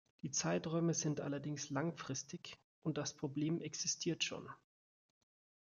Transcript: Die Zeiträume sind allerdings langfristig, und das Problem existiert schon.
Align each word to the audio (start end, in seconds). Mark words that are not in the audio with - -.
Die 0.23 0.31
Zeiträume 0.31 0.95
sind 0.95 1.21
allerdings 1.21 1.69
langfristig, 1.69 2.57
und 2.81 2.97
das 2.97 3.13
Problem 3.15 3.61
existiert 3.61 4.23
schon. 4.23 4.49